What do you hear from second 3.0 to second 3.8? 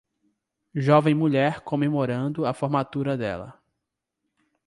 dela.